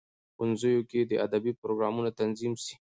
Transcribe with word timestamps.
ښوونځیو 0.35 0.87
کې 0.89 0.99
دي 1.09 1.15
ادبي 1.25 1.51
پروګرامونه 1.61 2.09
تنظیم 2.19 2.53
سي. 2.63 2.73